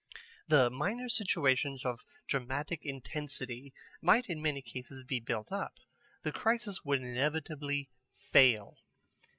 [0.47, 5.75] The minor situations of dramatic intensity might in many cases be built up.
[6.23, 8.79] The crisis would inevitably fail.